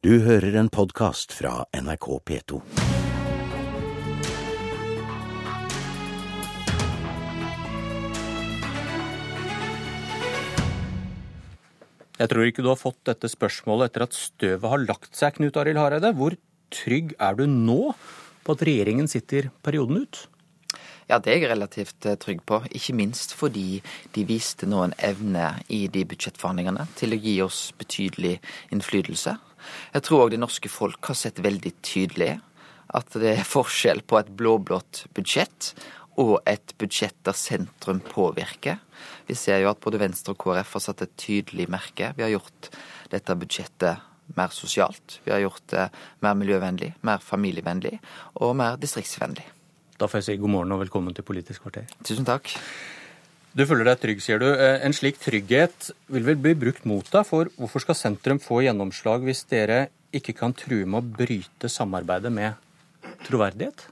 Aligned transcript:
Du 0.00 0.14
hører 0.24 0.54
en 0.56 0.70
podkast 0.72 1.34
fra 1.36 1.66
NRK 1.76 2.06
P2. 2.24 2.58
Jeg 12.16 12.32
tror 12.32 12.48
ikke 12.48 12.64
du 12.64 12.70
har 12.70 12.80
fått 12.80 12.96
dette 13.10 13.28
spørsmålet 13.28 13.90
etter 13.90 14.06
at 14.06 14.16
støvet 14.16 14.72
har 14.72 14.80
lagt 14.86 15.20
seg, 15.20 15.36
Knut 15.36 15.60
Arild 15.60 15.82
Hareide. 15.82 16.14
Hvor 16.16 16.38
trygg 16.72 17.12
er 17.20 17.36
du 17.36 17.44
nå 17.44 17.92
på 18.40 18.56
at 18.56 18.64
regjeringen 18.70 19.12
sitter 19.12 19.50
perioden 19.60 20.06
ut? 20.06 20.22
Ja, 21.12 21.20
det 21.20 21.34
er 21.34 21.42
jeg 21.42 21.52
relativt 21.52 22.08
eh, 22.08 22.16
trygg 22.16 22.40
på. 22.48 22.62
Ikke 22.72 22.96
minst 22.96 23.36
fordi 23.36 23.82
de 24.16 24.24
viste 24.24 24.64
nå 24.64 24.80
en 24.86 24.96
evne 24.96 25.58
i 25.68 25.84
de 25.92 26.08
budsjettforhandlingene 26.08 26.88
til 26.96 27.12
å 27.12 27.20
gi 27.20 27.36
oss 27.44 27.62
betydelig 27.76 28.38
innflytelse. 28.72 29.36
Jeg 29.94 30.06
tror 30.06 30.26
òg 30.26 30.34
det 30.34 30.40
norske 30.42 30.70
folk 30.72 31.10
har 31.10 31.18
sett 31.18 31.40
veldig 31.42 31.72
tydelig 31.84 32.34
at 32.98 33.16
det 33.22 33.36
er 33.36 33.46
forskjell 33.46 34.02
på 34.08 34.18
et 34.18 34.30
blå-blått 34.36 35.04
budsjett 35.14 35.72
og 36.20 36.40
et 36.48 36.74
budsjett 36.80 37.16
der 37.24 37.36
sentrum 37.38 38.00
påvirker. 38.04 38.80
Vi 39.28 39.36
ser 39.38 39.62
jo 39.62 39.70
at 39.70 39.80
både 39.82 40.00
Venstre 40.02 40.34
og 40.34 40.40
KrF 40.42 40.76
har 40.76 40.84
satt 40.84 41.04
et 41.06 41.16
tydelig 41.20 41.68
merke. 41.70 42.10
Vi 42.16 42.26
har 42.26 42.34
gjort 42.34 42.70
dette 43.12 43.38
budsjettet 43.38 44.06
mer 44.36 44.52
sosialt. 44.54 45.20
Vi 45.24 45.32
har 45.32 45.42
gjort 45.42 45.66
det 45.72 45.88
mer 46.22 46.36
miljøvennlig, 46.38 46.92
mer 47.06 47.22
familievennlig 47.24 47.96
og 48.42 48.54
mer 48.58 48.78
distriktsvennlig. 48.82 49.46
Da 50.00 50.08
får 50.08 50.20
jeg 50.20 50.28
si 50.28 50.40
god 50.40 50.54
morgen 50.54 50.74
og 50.74 50.82
velkommen 50.84 51.16
til 51.16 51.26
Politisk 51.26 51.66
kvarter. 51.66 51.88
Tusen 52.06 52.28
takk. 52.28 52.52
Du 53.50 53.64
føler 53.66 53.88
deg 53.88 53.98
trygg, 53.98 54.20
sier 54.22 54.38
du. 54.38 54.46
Eh, 54.52 54.78
en 54.86 54.94
slik 54.94 55.18
trygghet 55.18 55.90
vil 56.14 56.26
vel 56.26 56.38
bli 56.38 56.52
brukt 56.58 56.84
mot 56.86 57.06
deg, 57.10 57.26
for 57.26 57.50
hvorfor 57.58 57.82
skal 57.82 57.98
sentrum 57.98 58.38
få 58.42 58.60
gjennomslag 58.62 59.24
hvis 59.26 59.42
dere 59.50 59.88
ikke 60.14 60.36
kan 60.38 60.54
true 60.54 60.86
med 60.86 61.00
å 61.00 61.16
bryte 61.18 61.70
samarbeidet 61.70 62.30
med 62.34 62.54
troverdighet? 63.26 63.88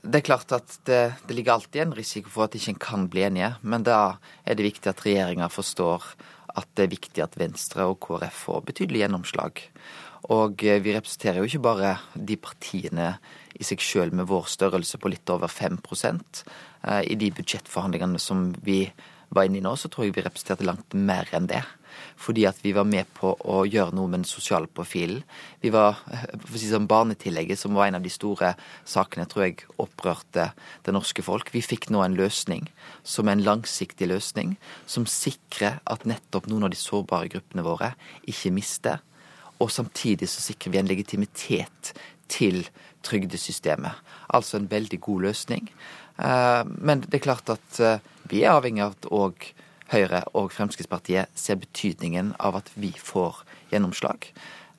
Det 0.00 0.22
er 0.22 0.24
klart 0.24 0.54
at 0.56 0.78
det, 0.88 1.02
det 1.28 1.36
ligger 1.36 1.58
alltid 1.58 1.82
en 1.84 1.96
risiko 1.98 2.32
for 2.32 2.46
at 2.46 2.56
ikke 2.56 2.72
en 2.72 2.80
kan 2.80 3.08
bli 3.12 3.26
enige, 3.26 3.52
men 3.60 3.84
da 3.84 4.16
er 4.48 4.56
det 4.56 4.70
viktig 4.70 4.88
at 4.88 5.04
regjeringa 5.04 5.50
forstår 5.52 6.06
at 6.56 6.70
det 6.78 6.86
er 6.86 6.94
viktig 6.94 7.24
at 7.24 7.36
Venstre 7.38 7.84
og 7.90 8.00
KrF 8.06 8.40
får 8.46 8.64
betydelig 8.72 9.04
gjennomslag. 9.04 9.60
Og 10.32 10.64
eh, 10.64 10.80
vi 10.80 10.96
representerer 10.96 11.42
jo 11.42 11.50
ikke 11.50 11.66
bare 11.68 11.92
de 12.16 12.40
partiene 12.40 13.12
i 13.60 13.66
seg 13.66 13.82
sjøl 13.84 14.14
med 14.16 14.28
vår 14.30 14.48
størrelse 14.50 15.00
på 15.00 15.12
litt 15.12 15.30
over 15.32 15.50
5 15.52 15.80
eh, 15.84 17.02
I 17.12 17.16
de 17.20 17.30
budsjettforhandlingene 17.36 18.18
som 18.18 18.50
vi 18.64 18.86
var 19.30 19.46
inne 19.46 19.60
i 19.60 19.62
nå, 19.62 19.76
så 19.76 19.88
tror 19.88 20.08
jeg 20.08 20.16
vi 20.16 20.24
representerte 20.24 20.66
langt 20.66 20.96
mer 20.96 21.28
enn 21.36 21.46
det. 21.46 21.62
Fordi 22.18 22.46
at 22.48 22.58
vi 22.64 22.72
var 22.74 22.86
med 22.88 23.06
på 23.14 23.30
å 23.30 23.60
gjøre 23.68 23.94
noe 23.94 24.10
med 24.10 24.22
den 24.22 24.28
sosiale 24.28 24.66
profilen. 24.66 25.20
Vi 25.62 25.70
var, 25.70 26.00
for 26.08 26.56
å 26.56 26.58
si 26.58 26.70
sånn, 26.70 26.88
Barnetillegget, 26.90 27.60
som 27.60 27.76
var 27.78 27.86
en 27.86 27.98
av 28.00 28.02
de 28.06 28.10
store 28.10 28.54
sakene, 28.88 29.28
tror 29.30 29.44
jeg 29.46 29.68
opprørte 29.82 30.48
det 30.86 30.94
norske 30.96 31.22
folk. 31.22 31.52
Vi 31.54 31.62
fikk 31.62 31.90
nå 31.94 32.02
en 32.02 32.18
løsning 32.18 32.66
som 33.06 33.28
er 33.28 33.38
en 33.38 33.46
langsiktig 33.46 34.10
løsning, 34.10 34.56
som 34.90 35.06
sikrer 35.06 35.78
at 35.86 36.08
nettopp 36.08 36.50
noen 36.50 36.66
av 36.66 36.74
de 36.74 36.80
sårbare 36.80 37.30
gruppene 37.30 37.66
våre 37.66 37.94
ikke 38.26 38.54
mister 38.56 38.98
og 39.60 39.70
samtidig 39.72 40.28
så 40.30 40.42
sikrer 40.42 40.72
vi 40.72 40.80
en 40.80 40.88
legitimitet 40.88 41.92
til 42.30 42.62
trygdesystemet. 43.06 43.96
Altså 44.28 44.58
en 44.58 44.70
veldig 44.70 45.00
god 45.00 45.26
løsning. 45.28 45.70
Eh, 46.18 46.62
men 46.66 47.04
det 47.06 47.20
er 47.20 47.24
klart 47.24 47.52
at 47.52 47.80
eh, 47.80 48.02
vi 48.30 48.44
er 48.44 48.56
avhengig 48.56 48.84
av 48.84 48.96
at 48.98 49.10
òg 49.10 49.50
Høyre 49.90 50.20
og 50.38 50.52
Fremskrittspartiet 50.54 51.32
ser 51.34 51.58
betydningen 51.58 52.36
av 52.38 52.60
at 52.60 52.68
vi 52.78 52.92
får 52.94 53.40
gjennomslag. 53.72 54.28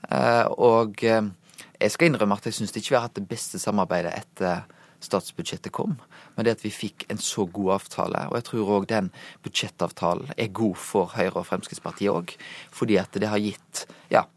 Eh, 0.08 0.46
og 0.56 1.02
jeg 1.02 1.92
skal 1.92 2.08
innrømme 2.08 2.38
at 2.38 2.48
jeg 2.48 2.56
syns 2.56 2.72
ikke 2.72 2.94
vi 2.94 2.96
har 2.96 3.10
hatt 3.10 3.18
det 3.20 3.28
beste 3.28 3.60
samarbeidet 3.60 4.14
etter 4.16 4.64
statsbudsjettet 5.02 5.74
kom, 5.74 5.98
men 6.36 6.46
det 6.46 6.54
at 6.56 6.64
vi 6.64 6.72
fikk 6.72 7.08
en 7.12 7.20
så 7.20 7.48
god 7.50 7.74
avtale. 7.80 8.28
Og 8.30 8.38
jeg 8.38 8.48
tror 8.48 8.74
òg 8.78 8.88
den 8.92 9.10
budsjettavtalen 9.44 10.32
er 10.38 10.54
god 10.54 10.78
for 10.80 11.12
Høyre 11.18 11.42
og 11.42 11.50
Fremskrittspartiet 11.50 12.14
òg, 12.14 12.36
fordi 12.72 13.00
at 13.02 13.18
det 13.18 13.32
har 13.34 13.42
gitt 13.42 13.86
ja, 14.14 14.28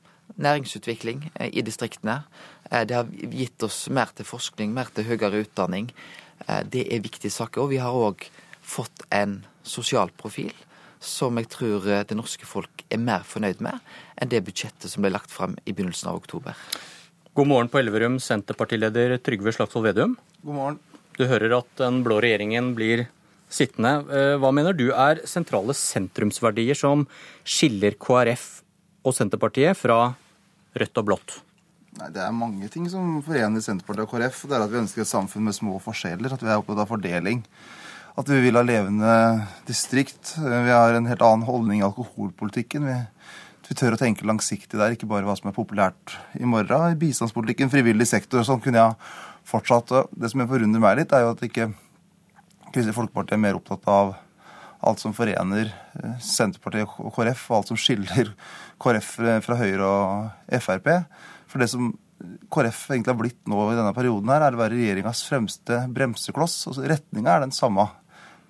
næringsutvikling 0.40 1.28
i 1.52 1.62
distriktene. 1.62 2.22
Eh, 2.70 2.84
det 2.86 2.96
har 2.96 3.08
gitt 3.10 3.62
oss 3.66 3.88
mer 3.92 4.12
til 4.16 4.28
forskning, 4.28 4.72
mer 4.74 4.90
til 4.94 5.06
høyere 5.08 5.44
utdanning. 5.44 5.90
Eh, 6.46 6.62
det 6.64 6.86
er 6.92 7.04
viktige 7.04 7.32
saker. 7.32 7.64
Og 7.64 7.74
vi 7.74 7.82
har 7.82 7.92
òg 7.92 8.26
fått 8.64 9.04
en 9.12 9.42
sosial 9.64 10.12
profil 10.16 10.52
som 11.04 11.36
jeg 11.36 11.50
tror 11.52 11.84
det 12.08 12.16
norske 12.16 12.46
folk 12.48 12.80
er 12.88 12.96
mer 12.96 13.26
fornøyd 13.28 13.60
med 13.60 13.76
enn 14.16 14.30
det 14.32 14.40
budsjettet 14.46 14.88
som 14.88 15.04
ble 15.04 15.10
lagt 15.12 15.28
frem 15.28 15.52
i 15.68 15.74
begynnelsen 15.74 16.08
av 16.08 16.16
oktober. 16.16 16.56
God 17.36 17.50
morgen 17.50 17.68
på 17.68 17.82
Elverum, 17.82 18.16
Senterpartileder 18.22 19.18
Trygve 19.20 19.52
Slagsvold 19.52 19.90
Vedum. 19.90 20.16
God 20.40 20.56
morgen. 20.56 20.80
Du 21.18 21.26
hører 21.28 21.58
at 21.58 21.68
den 21.76 22.00
blå 22.06 22.22
regjeringen 22.24 22.72
blir 22.78 23.04
sittende. 23.52 23.98
Hva 24.40 24.52
mener 24.54 24.72
du 24.72 24.86
er 24.96 25.20
sentrale 25.28 25.76
sentrumsverdier 25.76 26.78
som 26.78 27.04
skiller 27.44 27.98
KrF 28.00 28.46
og 29.04 29.12
Senterpartiet 29.18 29.76
fra 29.76 30.14
rødt 30.72 31.02
og 31.02 31.10
blått? 31.10 31.43
Nei, 32.00 32.10
Det 32.10 32.22
er 32.24 32.34
mange 32.34 32.68
ting 32.72 32.88
som 32.90 33.20
forener 33.22 33.62
Senterpartiet 33.62 34.06
og 34.06 34.10
KrF. 34.10 34.44
Det 34.48 34.56
er 34.56 34.64
at 34.64 34.72
vi 34.72 34.80
ønsker 34.80 35.04
et 35.04 35.10
samfunn 35.10 35.46
med 35.46 35.54
små 35.54 35.78
forskjeller. 35.82 36.34
At 36.34 36.42
vi 36.42 36.50
er 36.50 36.58
opptatt 36.58 36.82
av 36.82 36.90
fordeling. 36.90 37.44
At 38.18 38.30
vi 38.30 38.40
vil 38.42 38.58
ha 38.58 38.62
levende 38.66 39.12
distrikt. 39.68 40.34
Vi 40.38 40.72
har 40.74 40.94
en 40.94 41.06
helt 41.10 41.22
annen 41.22 41.46
holdning 41.46 41.82
i 41.82 41.86
alkoholpolitikken. 41.86 42.88
Vi, 42.88 42.96
vi 43.68 43.78
tør 43.78 43.94
å 43.94 44.00
tenke 44.00 44.26
langsiktig 44.26 44.78
der, 44.78 44.94
ikke 44.94 45.08
bare 45.10 45.26
hva 45.26 45.36
som 45.38 45.50
er 45.50 45.56
populært 45.56 46.16
i 46.38 46.46
morgen. 46.46 46.90
I 46.90 46.98
bistandspolitikken, 46.98 47.70
frivillig 47.70 48.08
sektor 48.10 48.42
og 48.42 48.48
sånn 48.48 48.62
kunne 48.64 48.82
jeg 48.82 48.98
fortsatt. 49.46 49.94
Det 50.18 50.30
som 50.32 50.42
forundrer 50.50 50.82
meg 50.82 50.98
litt, 50.98 51.14
er 51.14 51.26
jo 51.26 51.34
at 51.34 51.46
ikke 51.46 51.70
Kristelig 52.74 52.96
Folkeparti 52.96 53.36
er 53.36 53.42
mer 53.42 53.54
opptatt 53.54 53.86
av 53.86 54.16
alt 54.84 55.00
som 55.00 55.14
forener 55.16 55.70
eh, 55.70 56.16
Senterpartiet 56.20 56.98
og 56.98 57.12
KrF, 57.14 57.44
og 57.48 57.60
alt 57.60 57.70
som 57.70 57.78
skiller 57.78 58.32
KrF 58.82 59.12
fra 59.46 59.58
Høyre 59.60 59.86
og 59.86 60.58
Frp. 60.64 60.90
For 61.54 61.62
det 61.62 61.68
som 61.70 61.92
KrF 62.50 62.88
egentlig 62.90 63.12
har 63.12 63.18
blitt 63.20 63.50
nå 63.50 63.60
i 63.70 63.76
denne 63.78 63.94
perioden, 63.94 64.30
her, 64.32 64.42
er 64.42 64.56
å 64.56 64.58
være 64.58 64.74
regjeringas 64.74 65.20
fremste 65.28 65.84
bremsekloss. 65.94 66.56
Altså, 66.66 66.82
Retninga 66.90 67.36
er 67.36 67.44
den 67.44 67.54
samme. 67.54 67.84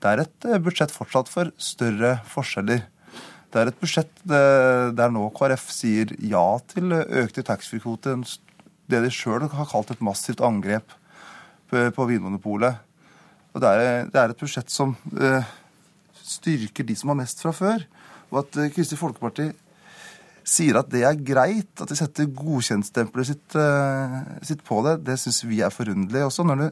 Det 0.01 0.09
er 0.09 0.23
et 0.23 0.47
eh, 0.49 0.63
budsjett 0.65 0.95
fortsatt 0.95 1.29
for 1.29 1.51
større 1.61 2.15
forskjeller. 2.33 2.87
Det 3.53 3.61
er 3.61 3.69
et 3.69 3.83
budsjett 3.83 4.25
eh, 4.25 4.87
der 4.97 5.13
nå 5.13 5.27
KrF 5.37 5.67
sier 5.77 6.15
ja 6.25 6.47
til 6.73 6.97
økte 6.97 7.45
taxfree-kvoter, 7.45 8.25
det 8.89 9.03
de 9.05 9.13
sjøl 9.13 9.45
har 9.53 9.69
kalt 9.69 9.93
et 9.93 10.05
massivt 10.05 10.41
angrep 10.45 10.97
på 11.69 12.09
Vinmonopolet. 12.09 12.81
Og 13.53 13.61
det 13.61 13.69
er, 13.69 14.09
det 14.09 14.21
er 14.21 14.33
et 14.33 14.41
budsjett 14.41 14.73
som 14.73 14.97
styrker 16.25 16.89
de 16.89 16.97
som 16.97 17.13
har 17.13 17.21
mest 17.21 17.45
fra 17.45 17.53
før. 17.53 17.85
Og 18.33 18.41
at 18.43 18.59
eh, 18.59 18.73
Kristelig 18.73 19.01
Folkeparti 19.01 19.51
sier 20.45 20.79
at 20.79 20.91
det 20.93 21.05
er 21.09 21.21
greit, 21.25 21.73
at 21.81 21.91
de 21.91 21.97
setter 21.99 22.29
godkjentstempelet 22.37 23.31
sitt, 23.31 23.57
uh, 23.57 24.21
sitt, 24.45 24.65
på 24.67 24.83
det, 24.87 24.99
det 25.07 25.17
syns 25.21 25.43
vi 25.49 25.63
er 25.65 25.73
forunderlig. 25.73 26.27
Også 26.27 26.45
når 26.47 26.61
du 26.61 26.67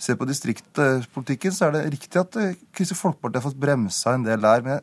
ser 0.00 0.16
på 0.16 0.28
distriktpolitikken, 0.28 1.52
så 1.52 1.68
er 1.68 1.76
det 1.76 1.90
riktig 1.96 2.22
at 2.22 2.38
uh, 2.40 2.54
Kristelig 2.76 3.00
Folkeparti 3.02 3.40
har 3.40 3.46
fått 3.48 3.60
bremsa 3.60 4.16
en 4.16 4.24
del 4.26 4.40
der. 4.44 4.64
Men, 4.66 4.80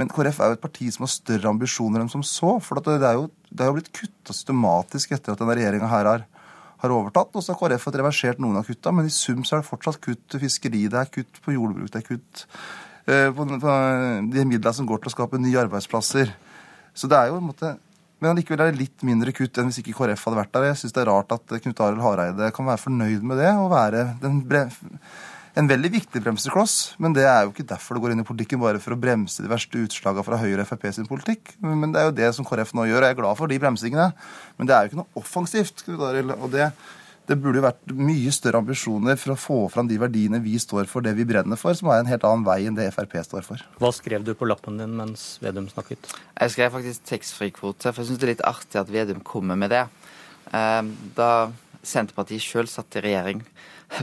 men, 0.00 0.10
KrF 0.14 0.40
er 0.40 0.52
jo 0.52 0.58
et 0.58 0.64
parti 0.64 0.88
som 0.94 1.04
har 1.04 1.12
større 1.12 1.52
ambisjoner 1.52 2.04
enn 2.04 2.12
som 2.12 2.24
så. 2.24 2.56
For 2.64 2.80
det, 2.80 2.98
er 3.02 3.20
jo, 3.20 3.28
det 3.52 3.64
er 3.64 3.70
jo 3.70 3.78
blitt 3.78 3.94
kutta 4.00 4.36
systematisk 4.36 5.14
etter 5.16 5.36
at 5.36 5.44
denne 5.44 5.60
regjeringa 5.60 5.92
her 5.92 6.12
har, 6.14 6.26
har 6.82 6.98
overtatt. 6.98 7.36
Og 7.36 7.44
så 7.44 7.54
har 7.54 7.62
KrF 7.62 7.88
fått 7.90 8.00
reversert 8.00 8.42
noen 8.42 8.60
av 8.62 8.68
kutta, 8.68 8.96
men 8.96 9.12
i 9.12 9.14
sum 9.14 9.44
så 9.44 9.58
er 9.58 9.64
det 9.64 9.70
fortsatt 9.70 10.00
kutt 10.08 10.24
til 10.32 10.46
fiskeri, 10.46 10.86
det 10.88 11.04
er 11.04 11.16
kutt 11.20 11.42
på 11.44 11.58
jordbruk, 11.58 11.92
det 11.92 12.02
er 12.02 12.12
kutt 12.14 12.46
Eh, 13.08 13.30
på, 13.32 13.44
de 14.28 14.44
midlene 14.44 14.74
som 14.76 14.86
går 14.88 15.00
til 15.00 15.08
å 15.08 15.14
skape 15.14 15.40
nye 15.40 15.62
arbeidsplasser. 15.62 16.34
Så 16.98 17.10
det 17.10 17.18
er 17.18 17.30
jo 17.30 17.38
en 17.38 17.46
måte 17.52 17.76
men 18.18 18.32
allikevel 18.32 18.64
er 18.64 18.72
det 18.72 18.80
litt 18.82 19.04
mindre 19.06 19.30
kutt 19.30 19.58
enn 19.60 19.68
hvis 19.70 19.78
ikke 19.78 19.94
KrF 19.94 20.24
hadde 20.26 20.40
vært 20.40 20.54
der. 20.56 20.64
Jeg 20.72 20.78
syns 20.80 20.94
det 20.96 21.04
er 21.04 21.10
rart 21.12 21.30
at 21.36 21.52
Knut 21.62 21.82
Arild 21.84 22.02
Hareide 22.02 22.48
kan 22.54 22.66
være 22.66 22.82
fornøyd 22.82 23.26
med 23.30 23.38
det 23.38 23.52
og 23.54 23.70
være 23.70 24.00
en 25.58 25.70
veldig 25.70 25.90
viktig 25.94 26.22
bremsekloss. 26.24 26.74
Men 27.02 27.14
det 27.14 27.28
er 27.30 27.44
jo 27.44 27.52
ikke 27.52 27.68
derfor 27.70 27.94
det 27.94 28.02
går 28.02 28.14
inn 28.16 28.24
i 28.24 28.26
politikken, 28.26 28.60
bare 28.62 28.82
for 28.82 28.96
å 28.96 28.98
bremse 28.98 29.44
de 29.44 29.50
verste 29.50 29.84
utslagene 29.86 30.26
fra 30.26 30.38
Høyre 30.42 30.64
og 30.64 30.70
Frp 30.70 30.88
sin 30.96 31.06
politikk. 31.06 31.54
Men 31.62 31.94
det 31.94 32.02
er 32.02 32.08
jo 32.10 32.16
det 32.18 32.32
som 32.34 32.46
KrF 32.46 32.74
nå 32.74 32.88
gjør, 32.90 33.04
og 33.04 33.06
jeg 33.06 33.16
er 33.16 33.20
glad 33.22 33.38
for 33.38 33.54
de 33.54 33.60
bremsingene. 33.62 34.08
Men 34.58 34.70
det 34.70 34.74
er 34.74 34.82
jo 34.82 34.90
ikke 34.90 35.02
noe 35.04 35.22
offensivt. 35.22 35.86
Knut 35.86 36.04
Arild, 36.10 36.34
og 36.34 36.50
det 36.54 36.72
det 37.28 37.36
burde 37.36 37.60
jo 37.60 37.66
vært 37.66 37.92
mye 37.92 38.32
større 38.32 38.62
ambisjoner 38.62 39.18
for 39.20 39.34
å 39.34 39.38
få 39.38 39.58
fram 39.72 39.88
de 39.90 39.98
verdiene 40.00 40.40
vi 40.40 40.54
står 40.60 40.88
for, 40.88 41.04
det 41.04 41.12
vi 41.18 41.26
brenner 41.28 41.60
for, 41.60 41.76
som 41.76 41.90
er 41.92 42.00
en 42.00 42.08
helt 42.08 42.24
annen 42.24 42.46
vei 42.46 42.62
enn 42.64 42.78
det 42.78 42.88
Frp 42.94 43.18
står 43.26 43.44
for. 43.44 43.64
Hva 43.82 43.90
skrev 43.92 44.24
du 44.24 44.32
på 44.38 44.48
lappen 44.48 44.80
din 44.80 44.96
mens 44.96 45.36
Vedum 45.44 45.68
snakket? 45.68 46.08
Jeg 46.32 46.54
skrev 46.54 46.72
faktisk 46.78 47.04
taxfree-kvote, 47.10 47.92
for 47.92 48.00
jeg 48.00 48.10
syns 48.10 48.22
det 48.22 48.28
er 48.28 48.32
litt 48.32 48.46
artig 48.48 48.80
at 48.80 48.92
Vedum 48.92 49.20
kommer 49.20 49.60
med 49.60 49.74
det. 49.74 49.84
Ehm, 50.56 50.94
da 51.18 51.50
Senterpartiet 51.84 52.42
sjøl 52.42 52.70
satt 52.70 52.96
i 52.96 53.04
regjering 53.04 53.44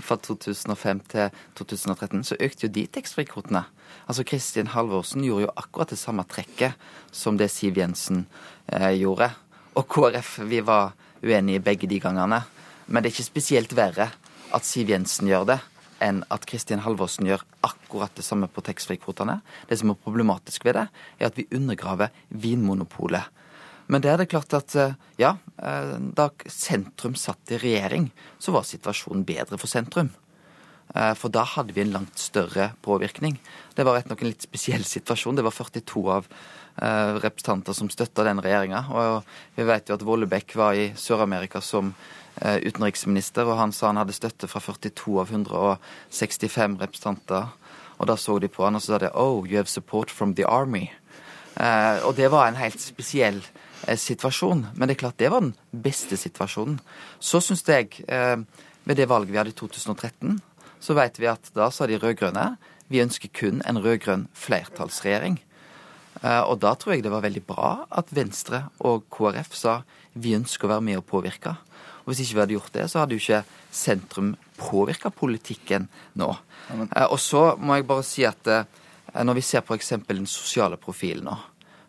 fra 0.06 0.18
2005 0.21 1.01
til 1.12 1.42
2013, 1.57 2.24
så 2.30 2.38
økte 2.38 2.68
jo 2.68 2.74
de 2.78 2.86
taxfree-kvotene. 2.94 3.66
Altså 4.06 4.25
Kristin 4.28 4.69
Halvorsen 4.75 5.25
gjorde 5.25 5.48
jo 5.48 5.56
akkurat 5.57 5.89
det 5.94 5.98
samme 5.98 6.28
trekket 6.30 6.78
som 7.10 7.42
det 7.42 7.50
Siv 7.54 7.81
Jensen 7.81 8.28
eh, 8.69 8.94
gjorde. 9.00 9.31
og 9.75 9.88
KrF 9.89 10.39
vi 10.45 10.62
var 10.62 10.94
uenige 11.24 11.60
begge 11.60 11.88
de 11.89 12.00
gangene. 12.00 12.44
Men 12.86 13.02
det 13.02 13.10
er 13.10 13.16
ikke 13.16 13.32
spesielt 13.32 13.74
verre 13.78 14.12
at 14.54 14.68
Siv 14.68 14.92
Jensen 14.92 15.30
gjør 15.30 15.48
det, 15.50 15.60
enn 16.04 16.22
at 16.34 16.46
Kristin 16.50 16.84
Halvorsen 16.86 17.28
gjør 17.30 17.46
akkurat 17.66 18.14
det 18.18 18.26
samme 18.28 18.50
på 18.52 18.64
taxfree-kvotene. 18.66 19.40
Det 19.70 19.80
som 19.80 19.94
er 19.94 20.02
problematisk 20.04 20.68
ved 20.68 20.78
det, 20.78 20.86
er 21.20 21.30
at 21.30 21.40
vi 21.40 21.48
undergraver 21.56 22.14
Vinmonopolet. 22.30 23.32
Men 23.88 24.02
det 24.02 24.12
er 24.12 24.22
det 24.22 24.30
klart 24.32 24.54
at 24.58 24.76
eh, 24.82 24.96
ja, 25.22 25.36
eh, 25.62 25.96
da 26.18 26.30
sentrum 26.50 27.16
satt 27.20 27.54
i 27.54 27.60
regjering, 27.62 28.10
så 28.42 28.54
var 28.56 28.66
situasjonen 28.66 29.26
bedre 29.28 29.60
for 29.62 29.70
sentrum. 29.70 30.10
Eh, 30.94 31.14
for 31.18 31.34
da 31.34 31.46
hadde 31.56 31.74
vi 31.76 31.82
en 31.82 31.94
langt 31.96 32.20
større 32.20 32.72
påvirkning. 32.86 33.40
Det 33.76 33.86
var 33.88 33.98
rett 33.98 34.12
nok 34.12 34.22
en 34.22 34.32
litt 34.32 34.46
spesiell 34.46 34.86
situasjon. 34.86 35.40
Det 35.40 35.46
var 35.46 35.56
42 35.56 36.06
av 36.20 36.30
representanter 36.76 37.72
som 37.72 37.88
støtta 37.88 38.26
den 38.28 38.42
regjeringa. 38.44 38.82
Og 38.92 39.28
vi 39.56 39.64
vet 39.64 39.88
jo 39.88 39.96
at 39.96 40.02
Vollebekk 40.04 40.58
var 40.60 40.76
i 40.76 40.90
Sør-Amerika 41.00 41.62
som 41.64 41.94
utenriksminister, 42.36 43.48
og 43.48 43.56
han 43.62 43.72
sa 43.72 43.94
han 43.94 44.02
hadde 44.02 44.12
støtte 44.12 44.50
fra 44.52 44.60
42 44.60 45.14
av 45.22 45.32
165 45.32 46.76
representanter. 46.82 47.48
Og 47.96 48.10
da 48.12 48.18
så 48.20 48.36
de 48.44 48.52
på 48.52 48.68
han 48.68 48.76
og 48.76 48.84
så 48.84 48.92
sa 48.92 49.00
de 49.06 49.14
Oh, 49.16 49.48
you 49.48 49.56
have 49.56 49.72
support 49.72 50.12
from 50.12 50.36
the 50.36 50.44
army. 50.44 50.90
og 52.04 52.18
det 52.20 52.28
var 52.28 52.50
en 52.50 52.60
helt 52.60 52.81
spesiell 52.84 53.40
Eh, 53.88 53.98
situasjon. 53.98 54.66
Men 54.74 54.88
det 54.88 54.96
er 54.96 55.04
klart 55.04 55.20
det 55.22 55.30
var 55.31 55.44
den 55.44 55.54
beste 55.72 56.18
situasjonen. 56.18 56.80
Så 57.20 57.42
syns 57.44 57.66
jeg, 57.68 58.02
ved 58.86 58.98
det 58.98 59.10
valget 59.10 59.31
vi 59.31 59.38
hadde 59.38 59.54
i 59.54 59.58
2013, 59.58 60.40
så 60.86 60.96
vet 60.98 61.18
vi 61.18 61.30
at 61.32 61.50
da 61.58 61.72
sa 61.74 61.88
de 61.90 61.98
rød-grønne 62.02 62.56
vi 62.92 63.02
ønsker 63.02 63.32
kun 63.34 63.64
en 63.66 63.82
rød-grønn 63.82 64.28
flertallsregjering. 64.38 65.40
Eh, 66.22 66.42
og 66.46 66.60
da 66.62 66.76
tror 66.78 66.96
jeg 66.96 67.06
det 67.06 67.14
var 67.14 67.26
veldig 67.26 67.42
bra 67.48 67.70
at 67.90 68.14
Venstre 68.14 68.68
og 68.86 69.08
KrF 69.14 69.56
sa 69.58 69.80
vi 70.14 70.36
ønsker 70.38 70.68
å 70.68 70.76
være 70.76 70.86
med 70.86 71.02
og 71.02 71.08
påvirke. 71.10 71.56
Og 72.06 72.12
Hvis 72.12 72.22
ikke 72.22 72.38
vi 72.38 72.44
hadde 72.44 72.58
gjort 72.60 72.76
det, 72.78 72.86
så 72.92 73.02
hadde 73.02 73.18
jo 73.18 73.24
ikke 73.24 73.42
sentrum 73.74 74.36
påvirka 74.60 75.10
politikken 75.10 75.90
nå. 76.14 76.30
Amen. 76.72 76.92
Og 77.10 77.18
så 77.20 77.56
må 77.58 77.80
jeg 77.80 77.88
bare 77.90 78.06
si 78.06 78.24
at 78.30 78.46
når 79.26 79.38
vi 79.40 79.44
ser 79.46 79.66
på 79.66 79.74
f.eks. 79.74 79.96
den 80.06 80.30
sosiale 80.30 80.78
profilen 80.78 81.26
nå, 81.26 81.36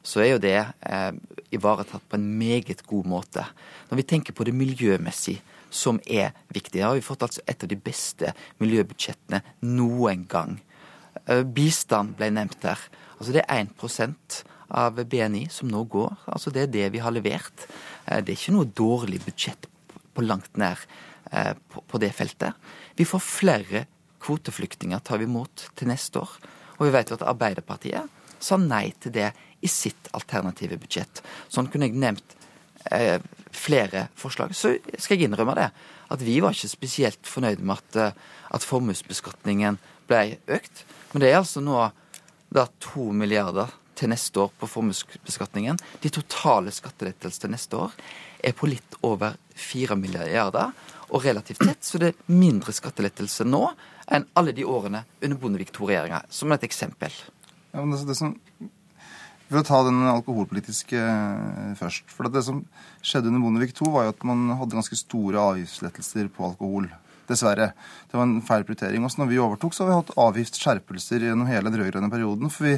så 0.06 0.22
er 0.22 0.30
jo 0.30 0.42
det 0.42 0.56
eh, 0.62 1.12
ivaretatt 1.54 2.04
på 2.08 2.18
en 2.18 2.26
meget 2.38 2.84
god 2.86 3.08
måte. 3.10 3.44
Når 3.90 4.00
vi 4.00 4.06
tenker 4.06 4.36
på 4.36 4.46
det 4.46 4.54
miljømessige, 4.54 5.42
som 5.70 6.00
er 6.06 6.32
viktig, 6.54 6.82
har 6.82 6.94
vi 6.96 7.04
fått 7.04 7.24
altså 7.26 7.42
et 7.46 7.62
av 7.62 7.70
de 7.70 7.78
beste 7.78 8.32
miljøbudsjettene 8.62 9.42
noen 9.66 10.24
gang. 10.30 10.58
Eh, 11.26 11.42
bistand 11.42 12.16
ble 12.18 12.30
nevnt 12.34 12.62
her. 12.64 12.80
Altså 13.16 13.32
Det 13.32 13.44
er 13.48 13.66
1 13.66 14.44
av 14.70 14.98
BNI 15.04 15.46
som 15.50 15.68
nå 15.68 15.84
går. 15.84 16.16
Altså 16.26 16.50
Det 16.50 16.62
er 16.62 16.72
det 16.72 16.92
vi 16.92 16.98
har 16.98 17.12
levert. 17.12 17.66
Eh, 18.06 18.20
det 18.20 18.32
er 18.32 18.38
ikke 18.38 18.56
noe 18.56 18.70
dårlig 18.70 19.20
budsjett 19.24 19.68
på 20.14 20.24
langt 20.24 20.56
nær 20.56 20.78
eh, 21.32 21.54
på, 21.54 21.98
det 21.98 22.12
feltet. 22.14 22.54
Vi 22.96 23.04
får 23.04 23.20
flere 23.20 23.86
kvoteflyktninger 24.20 24.98
tar 25.04 25.18
vi 25.18 25.28
imot 25.28 25.70
til 25.76 25.88
neste 25.88 26.18
år. 26.18 26.30
Og 26.78 26.86
vi 26.86 26.94
vet 26.94 27.12
at 27.12 27.22
Arbeiderpartiet 27.22 28.08
sa 28.42 28.56
nei 28.56 28.92
til 29.00 29.12
det 29.12 29.30
i 29.64 29.68
sitt 29.70 30.10
alternative 30.12 30.78
budsjett. 30.80 31.22
Sånn 31.48 31.68
kunne 31.72 31.88
jeg 31.88 31.96
nevnt 31.96 32.36
eh, 32.92 33.20
flere 33.54 34.08
forslag. 34.18 34.54
Så 34.54 34.76
skal 34.98 35.16
jeg 35.16 35.28
innrømme 35.28 35.56
det, 35.58 35.70
at 36.12 36.22
vi 36.22 36.38
var 36.44 36.54
ikke 36.54 36.70
spesielt 36.70 37.26
fornøyd 37.26 37.62
med 37.62 37.78
at, 37.78 37.96
eh, 37.96 38.44
at 38.54 38.66
formuesbeskatningen 38.66 39.80
ble 40.06 40.38
økt. 40.46 40.84
Men 41.12 41.24
det 41.24 41.32
er 41.32 41.40
altså 41.40 41.62
nå 41.64 41.88
da 42.54 42.66
to 42.80 43.10
milliarder 43.12 43.72
til 43.96 44.12
neste 44.12 44.40
år 44.44 44.52
på 44.60 44.68
formuesbeskatningen. 44.68 45.78
De 46.02 46.12
totale 46.12 46.72
skattelettelsene 46.74 47.46
til 47.46 47.54
neste 47.54 47.80
år 47.80 47.96
er 48.44 48.54
på 48.56 48.68
litt 48.68 48.98
over 49.06 49.38
fire 49.56 49.96
milliarder, 49.96 50.74
og 51.14 51.22
relativt 51.22 51.62
tett, 51.62 51.84
så 51.86 52.00
det 52.02 52.16
mindre 52.26 52.74
skattelettelse 52.74 53.46
nå 53.46 53.62
enn 54.12 54.26
alle 54.38 54.54
de 54.54 54.64
årene 54.66 55.04
under 55.22 55.38
Bondevik 55.38 55.70
II-regjeringa, 55.70 56.24
som 56.30 56.52
et 56.54 56.66
eksempel. 56.66 57.14
Ja, 57.72 57.82
men 57.84 57.94
det, 57.94 58.06
det 58.08 58.16
som 58.18 58.34
for 59.48 59.60
å 59.60 59.66
ta 59.66 59.80
den 59.86 60.02
alkoholpolitiske 60.10 61.00
eh, 61.00 61.74
først. 61.78 62.06
For 62.12 62.28
Det 62.32 62.42
som 62.46 62.62
skjedde 63.00 63.30
under 63.30 63.44
Bondevik 63.44 63.74
II, 63.76 63.90
var 63.94 64.06
jo 64.06 64.14
at 64.14 64.24
man 64.26 64.48
hadde 64.58 64.78
ganske 64.78 64.98
store 64.98 65.42
avgiftslettelser 65.52 66.30
på 66.34 66.48
alkohol. 66.50 66.88
Dessverre. 67.26 67.72
Det 68.06 68.14
var 68.14 68.22
en 68.22 68.40
feil 68.46 68.62
prioritering. 68.62 69.02
Også 69.02 69.18
når 69.18 69.30
vi 69.32 69.38
overtok, 69.42 69.74
så 69.74 69.82
har 69.82 69.90
vi 69.90 69.98
hatt 69.98 70.16
avgiftsskjerpelser 70.28 71.24
gjennom 71.26 71.48
hele 71.50 71.72
den 71.72 71.82
rød-grønne 71.82 72.10
perioden. 72.12 72.52
For 72.54 72.68
vi, 72.68 72.74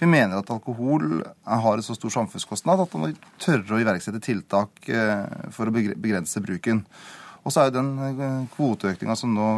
vi, 0.00 0.08
mener 0.10 0.40
at 0.40 0.50
alkohol 0.50 1.20
har 1.46 1.78
et 1.78 1.86
så 1.86 1.94
stor 1.94 2.10
samfunnskostnad 2.16 2.82
at 2.82 2.96
man 2.96 3.04
må 3.04 3.36
tørre 3.42 3.76
å 3.76 3.78
iverksette 3.82 4.22
tiltak 4.24 4.90
eh, 4.90 5.46
for 5.54 5.70
å 5.70 5.76
begrense 5.76 6.42
bruken. 6.42 6.82
Og 7.44 7.52
så 7.52 7.60
er 7.60 7.70
jo 7.70 7.76
den 7.78 7.92
eh, 8.00 8.42
kvoteøkninga 8.56 9.16
som 9.20 9.34
nå 9.36 9.48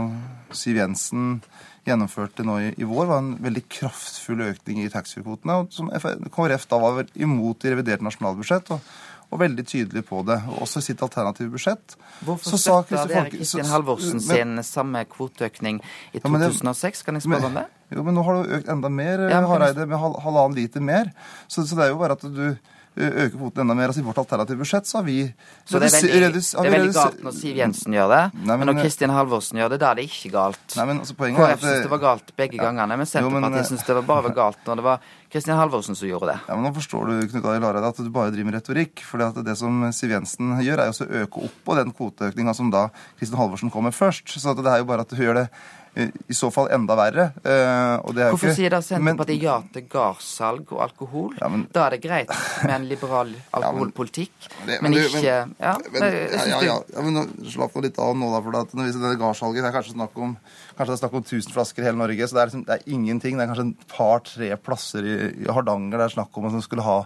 Siv 0.56 0.78
Jensen 0.80 1.40
gjennomførte 1.86 2.42
nå 2.46 2.58
i, 2.64 2.70
i, 2.74 2.86
vår, 2.86 3.06
var 3.06 3.22
en 3.22 3.34
veldig 3.42 3.62
kraftfull 3.70 4.42
økning 4.48 4.82
i 4.82 4.90
taxfree-kvotene. 4.90 5.60
Som 5.74 5.92
KrF 6.34 6.66
da 6.70 6.80
var 6.82 7.04
imot 7.14 7.66
i 7.66 7.74
revidert 7.74 8.02
nasjonalbudsjett. 8.06 8.72
og, 8.74 8.96
og 9.30 9.40
veldig 9.42 9.64
tydelig 9.66 10.04
på 10.06 10.20
det. 10.26 10.36
Og 10.50 10.62
også 10.66 10.82
i 10.82 10.86
sitt 10.88 11.02
alternative 11.02 11.50
budsjett. 11.54 11.96
Hvorfor 12.26 12.60
støtta 12.60 13.06
dere 13.10 13.30
Kristin 13.32 13.66
Halvorsen 13.70 14.22
sin 14.22 14.62
samme 14.66 15.02
kvoteøkning 15.10 15.80
i 16.12 16.22
2006? 16.22 17.02
Kan 17.06 17.18
jeg 17.18 17.26
spørre 17.26 17.50
om 17.50 17.58
det? 17.58 17.66
Jo, 17.94 18.02
men 18.06 18.16
nå 18.18 18.22
har 18.26 18.38
du 18.38 18.54
økt 18.58 18.70
enda 18.70 18.90
mer, 18.90 19.28
ja, 19.30 19.42
Hareide, 19.46 19.86
med 19.86 19.98
halvannen 19.98 20.56
liter 20.58 20.82
mer. 20.82 21.12
Så, 21.46 21.62
så 21.66 21.78
det 21.78 21.86
er 21.86 21.92
jo 21.92 22.00
bare 22.00 22.16
at 22.18 22.24
du 22.26 22.46
øke 22.96 23.32
kvoten 23.36 23.64
enda 23.64 23.76
mer. 23.76 23.90
Altså 23.92 24.02
I 24.02 24.06
vårt 24.06 24.18
alternative 24.22 24.60
budsjett 24.62 24.88
så 24.88 24.98
har 24.98 25.04
vi 25.06 25.16
Så 25.64 25.80
det 25.82 25.90
er 25.90 25.96
veldig, 25.96 26.40
det 26.40 26.62
er 26.62 26.74
veldig 26.76 26.94
galt 26.96 27.22
når 27.26 27.36
Siv 27.36 27.60
Jensen 27.60 27.96
gjør 27.96 28.08
det, 28.12 28.22
nei, 28.34 28.46
men, 28.46 28.62
men, 28.62 28.70
når 28.70 28.86
Kristin 28.86 29.12
Halvorsen 29.12 29.60
gjør 29.60 29.74
det, 29.74 29.80
da 29.82 29.90
er 29.90 30.00
det 30.00 30.08
ikke 30.08 30.32
galt. 30.34 30.64
Nei, 30.78 30.88
men 30.90 31.02
altså 31.04 31.16
KrF 31.18 31.46
at, 31.46 31.62
syns 31.66 31.86
det 31.86 31.92
var 31.92 32.02
galt 32.02 32.34
begge 32.40 32.60
ja, 32.60 32.66
gangene, 32.68 32.98
men 33.00 33.10
Senterpartiet 33.10 33.70
syns 33.70 33.86
det 33.86 33.98
var 34.00 34.08
bare 34.10 34.26
var 34.28 34.36
galt 34.42 34.68
når 34.70 34.80
det 34.80 34.86
var 34.88 35.08
Kristin 35.32 35.58
Halvorsen 35.58 35.98
som 35.98 36.08
gjorde 36.08 36.32
det. 36.32 36.38
Ja, 36.48 36.56
men 36.56 36.68
Nå 36.68 36.74
forstår 36.76 37.10
du 37.10 37.28
Knut 37.30 37.48
Arild 37.50 37.66
Hareide, 37.68 37.92
at 37.92 38.00
du 38.00 38.12
bare 38.14 38.32
driver 38.34 38.50
med 38.50 38.58
retorikk. 38.60 39.02
For 39.04 39.42
det 39.44 39.56
som 39.60 39.88
Siv 39.94 40.14
Jensen 40.14 40.54
gjør, 40.64 40.82
er 40.82 40.92
jo 40.92 41.04
å 41.04 41.24
øke 41.24 41.48
opp 41.48 41.56
på 41.66 41.76
den 41.78 41.92
kvoteøkninga 41.96 42.54
som 42.56 42.70
da 42.72 42.88
Kristin 43.18 43.38
Halvorsen 43.40 43.72
kommer 43.74 43.94
først. 43.94 44.30
Så 44.32 44.54
det 44.56 44.70
er 44.70 44.80
jo 44.80 44.88
bare 44.88 45.04
at 45.04 45.12
du 45.12 45.20
gjør 45.20 45.42
det 45.42 45.48
i 45.96 46.36
så 46.36 46.50
fall 46.52 46.68
enda 46.74 46.96
verre. 46.98 47.30
Eh, 47.40 47.94
Hvorfor 48.04 48.50
ikke... 48.50 48.56
sier 48.58 48.74
da 48.74 48.82
Senterpartiet 48.84 49.46
ja 49.46 49.56
til 49.72 49.86
gardssalg 49.90 50.74
og 50.76 50.82
alkohol? 50.84 51.30
Ja, 51.40 51.48
men... 51.52 51.64
Da 51.72 51.86
er 51.86 51.96
det 51.96 52.02
greit 52.04 52.32
med 52.64 52.74
en 52.74 52.86
liberal 52.90 53.32
alkoholpolitikk, 53.56 54.34
ja, 54.36 54.52
men, 54.58 54.68
det, 54.68 54.78
men, 54.82 54.96
men, 54.96 55.08
ikke 55.08 55.22
Ja, 55.24 55.74
men, 55.94 56.68
ja, 56.68 57.06
men 57.06 57.50
slapp 57.52 57.76
nå 57.76 57.86
litt 57.86 58.00
av 58.02 58.12
nå, 58.18 58.30
da. 58.34 58.42
For 58.44 58.60
at 58.60 58.76
ser 58.92 59.20
gardssalget, 59.22 59.64
det 59.64 59.70
er 59.70 59.76
kanskje 59.78 59.96
snakk 59.96 60.20
om 60.20 60.36
Kanskje 60.76 60.92
det 60.92 60.96
er 60.98 61.00
snakk 61.00 61.14
om 61.16 61.22
1000 61.24 61.54
flasker 61.54 61.80
i 61.82 61.86
hele 61.86 61.96
Norge. 61.96 62.26
Så 62.28 62.36
det 62.36 62.40
er, 62.42 62.48
liksom, 62.50 62.64
det 62.68 62.74
er 62.74 62.82
ingenting. 62.92 63.38
Det 63.38 63.44
er 63.44 63.48
kanskje 63.48 63.64
et 63.70 63.84
par-tre 63.88 64.48
plasser 64.60 65.06
i, 65.08 65.14
i, 65.30 65.46
Hardanger 65.48 65.96
det 65.96 66.04
er 66.04 66.12
snakk 66.12 66.36
om 66.36 66.48
at 66.48 66.52
man 66.52 66.64
skulle 66.64 66.84
ha, 66.84 66.96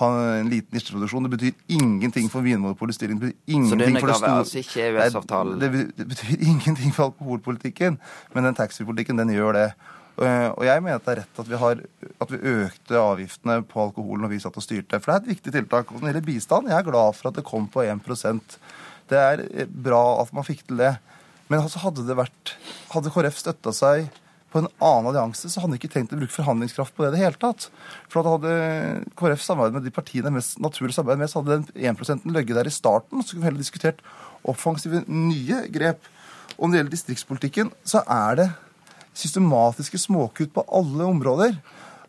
ha 0.00 0.08
en 0.38 0.48
liten 0.48 0.72
nisjeproduksjon. 0.72 1.26
Det 1.28 1.32
betyr 1.34 1.76
ingenting 1.76 2.30
for 2.32 2.46
Vinmonopolets 2.46 2.96
styring. 2.96 3.18
Det 3.20 3.34
betyr 3.34 3.58
ingenting 3.58 3.98
for 4.00 4.08
det 4.08 4.16
store 4.22 5.04
altså? 5.04 5.42
Det, 5.60 5.70
det, 5.98 6.06
betyr 6.14 6.32
ingenting 6.54 6.96
for 6.96 7.10
alkoholpolitikken. 7.10 8.00
Men 8.34 8.46
den 8.46 8.58
taxfree-politikken, 8.58 9.18
den 9.20 9.32
gjør 9.34 9.56
det. 9.56 9.66
Eh, 10.20 10.48
og 10.50 10.64
jeg 10.66 10.82
mener 10.84 11.00
at 11.00 11.06
det 11.06 11.12
er 11.12 11.20
rett 11.22 11.42
at 11.42 11.48
vi, 11.48 11.58
har, 11.60 11.82
at 12.20 12.32
vi 12.32 12.40
økte 12.52 13.00
avgiftene 13.00 13.60
på 13.68 13.84
alkohol 13.86 14.20
når 14.20 14.34
vi 14.34 14.40
satt 14.42 14.58
og 14.60 14.66
styrte. 14.66 15.00
For 15.00 15.10
det 15.10 15.16
er 15.16 15.22
et 15.24 15.32
viktig 15.34 15.54
tiltak. 15.56 15.90
Og 15.90 15.98
når 15.98 16.06
det 16.06 16.12
gjelder 16.12 16.28
bistand, 16.28 16.70
jeg 16.70 16.78
er 16.78 16.88
glad 16.88 17.18
for 17.18 17.30
at 17.30 17.38
det 17.38 17.46
kom 17.48 17.68
på 17.72 17.84
1% 17.86 18.58
Det 19.10 19.20
er 19.20 19.70
bra 19.70 20.02
at 20.22 20.34
man 20.36 20.46
fikk 20.46 20.66
til 20.68 20.82
det. 20.82 20.94
Men 21.50 21.64
altså 21.64 21.82
hadde 21.82 22.06
det 22.06 22.18
vært 22.18 22.56
Hadde 22.92 23.12
KrF 23.14 23.38
støtta 23.38 23.72
seg 23.74 24.10
på 24.50 24.58
en 24.58 24.68
annen 24.82 25.12
allianse, 25.12 25.46
så 25.46 25.62
hadde 25.62 25.76
de 25.76 25.78
ikke 25.78 25.92
tenkt 25.92 26.10
å 26.14 26.18
bruke 26.18 26.34
forhandlingskraft 26.34 26.96
på 26.96 27.04
det 27.04 27.12
i 27.12 27.14
det 27.14 27.20
hele 27.22 27.38
tatt. 27.38 27.68
For 28.10 28.18
at 28.18 28.30
hadde 28.32 28.54
KrF 29.18 29.44
samarbeidet 29.44 29.76
med 29.78 29.86
de 29.86 29.92
partiene 29.94 30.32
mest 30.34 30.58
naturlig 30.62 30.96
samarbeid 30.96 31.20
med, 31.20 31.30
så 31.30 31.38
hadde 31.38 31.60
den 31.60 31.92
1% 31.94 32.26
løgget 32.34 32.58
der 32.58 32.66
i 32.66 32.74
starten. 32.74 33.22
Så 33.22 33.36
kunne 33.36 33.44
vi 33.44 33.46
heller 33.46 33.62
diskutert 33.62 34.02
offensive 34.50 35.04
nye 35.06 35.62
grep. 35.70 36.02
Og 36.60 36.68
når 36.68 36.72
det 36.72 36.80
gjelder 36.80 36.96
distriktspolitikken, 36.96 37.70
så 37.88 38.04
er 38.04 38.42
det 38.42 38.48
systematiske 39.16 39.98
småkutt 39.98 40.52
på 40.54 40.64
alle 40.68 41.06
områder. 41.08 41.56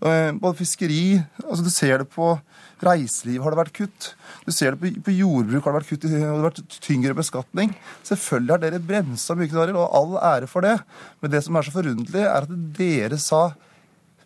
Eh, 0.01 0.31
både 0.33 0.57
fiskeri 0.57 1.21
altså 1.45 1.61
Du 1.61 1.69
ser 1.69 2.01
det 2.01 2.07
på 2.09 2.33
reiseliv 2.81 3.43
har 3.45 3.53
det 3.53 3.59
vært 3.59 3.75
kutt. 3.77 4.07
Du 4.45 4.51
ser 4.51 4.73
det 4.73 4.91
på, 5.05 5.13
jordbruk 5.13 5.63
har 5.63 5.75
det 5.75 5.81
vært 5.81 5.91
kutt, 5.91 6.07
det 6.09 6.21
har 6.23 6.41
vært 6.41 6.61
tyngre 6.81 7.13
beskatning. 7.17 7.75
Selvfølgelig 8.07 8.55
har 8.55 8.63
dere 8.63 8.81
bremsa 8.81 9.37
mye, 9.37 9.67
og 9.75 9.83
all 9.85 10.15
ære 10.17 10.49
for 10.49 10.65
det. 10.65 10.79
Men 11.21 11.33
det 11.33 11.43
som 11.45 11.55
er 11.55 11.67
så 11.67 11.75
forunderlig, 11.75 12.23
er 12.25 12.47
at 12.47 12.55
dere 12.77 13.21
sa 13.21 13.51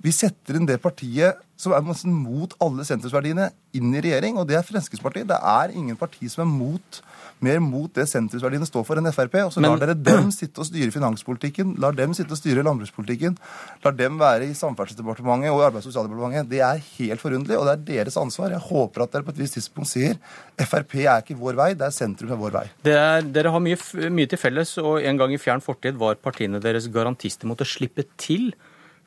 Vi 0.05 0.11
setter 0.13 0.59
inn 0.59 0.67
det 0.69 0.77
partiet 0.83 1.39
som 1.57 1.73
er 1.73 1.81
mot 2.11 2.51
alle 2.61 2.83
sentrumsverdiene, 2.85 3.47
inn 3.75 3.93
i 3.95 4.01
regjering, 4.03 4.35
og 4.37 4.45
det 4.49 4.57
er 4.59 4.65
Fremskrittspartiet. 4.67 5.25
Det 5.29 5.37
er 5.39 5.71
ingen 5.73 5.95
parti 5.97 6.27
som 6.29 6.43
er 6.43 6.49
mot, 6.51 6.99
mer 7.43 7.61
mot 7.63 7.89
det 7.95 8.05
sentrumsverdiene 8.11 8.67
står 8.67 8.83
for 8.85 8.99
enn 8.99 9.09
Frp. 9.15 9.37
Og 9.47 9.53
så 9.55 9.63
lar 9.63 9.79
dere 9.81 9.95
dem 9.97 10.29
sitte 10.35 10.61
og 10.61 10.67
styre 10.67 10.93
finanspolitikken, 10.93 11.73
lar 11.81 11.95
dem 11.97 12.13
sitte 12.13 12.35
og 12.35 12.41
styre 12.41 12.65
landbrukspolitikken, 12.67 13.39
lar 13.87 13.95
dem 13.97 14.19
være 14.19 14.51
i 14.51 14.57
Samferdselsdepartementet 14.59 15.55
og 15.55 15.63
Arbeids- 15.69 15.87
og 15.87 15.95
sosialdepartementet. 15.95 16.51
Det 16.53 16.61
er 16.67 16.83
helt 16.99 17.23
forunderlig, 17.23 17.57
og 17.57 17.65
det 17.71 17.75
er 17.77 17.87
deres 18.03 18.19
ansvar. 18.21 18.53
Jeg 18.53 18.67
håper 18.67 19.07
at 19.07 19.15
dere 19.15 19.25
på 19.25 19.33
et 19.33 19.41
visst 19.41 19.57
tidspunkt 19.57 19.89
sier 19.89 20.19
Frp 20.59 20.99
er 21.01 21.23
ikke 21.23 21.39
vår 21.39 21.57
vei, 21.63 21.71
det 21.73 21.87
er 21.87 21.95
sentrum 21.95 22.35
er 22.35 22.43
vår 22.43 22.55
vei. 22.59 22.67
Er, 22.91 23.25
dere 23.25 23.55
har 23.55 23.63
mye, 23.63 23.79
mye 24.11 24.29
til 24.29 24.43
felles, 24.43 24.77
og 24.83 25.01
en 25.01 25.23
gang 25.23 25.33
i 25.33 25.41
fjern 25.41 25.65
fortid 25.65 25.97
var 25.97 26.19
partiene 26.21 26.61
deres 26.61 26.91
garantister 26.93 27.49
mot 27.49 27.63
å 27.63 27.67
slippe 27.67 28.05
til 28.21 28.51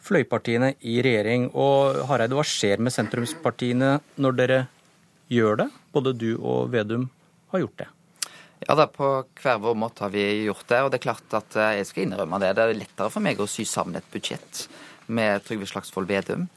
fløypartiene 0.05 0.73
i 0.81 0.99
regjering. 1.05 1.49
Og 1.59 2.03
Hareide, 2.09 2.37
hva 2.39 2.47
skjer 2.47 2.83
med 2.83 2.95
sentrumspartiene 2.95 3.99
når 4.21 4.41
dere 4.41 4.59
gjør 5.33 5.65
det? 5.65 5.69
Både 5.95 6.15
du 6.17 6.31
og 6.39 6.73
Vedum 6.73 7.09
har 7.53 7.65
gjort 7.65 7.81
det. 7.83 7.89
Ja, 8.67 8.75
da, 8.75 8.89
På 8.91 9.23
hver 9.39 9.61
vår 9.63 9.77
måte 9.79 10.05
har 10.05 10.11
vi 10.11 10.25
gjort 10.45 10.67
det. 10.69 10.83
og 10.83 10.91
det 10.91 10.99
er 10.99 11.07
klart 11.07 11.35
at 11.35 11.57
eh, 11.57 11.77
jeg 11.79 11.87
skal 11.87 12.07
innrømme 12.07 12.41
det. 12.43 12.55
Det 12.57 12.65
er 12.65 12.79
lettere 12.81 13.11
for 13.15 13.25
meg 13.25 13.41
å 13.41 13.47
sy 13.47 13.65
sammen 13.69 13.97
et 13.97 14.11
budsjett 14.13 14.67
med 15.07 15.45
Trygve 15.47 15.69
Slagsvold 15.69 16.09
Vedum 16.11 16.49